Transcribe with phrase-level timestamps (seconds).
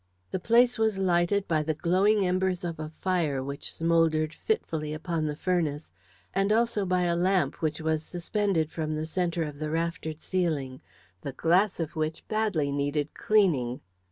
[0.31, 5.25] The place was lighted by the glowing embers of a fire, which smouldered fitfully upon
[5.27, 5.91] the furnace,
[6.33, 10.81] and also by a lamp which was suspended from the centre of the raftered ceiling
[11.21, 13.81] the glass of which badly needed cleaning.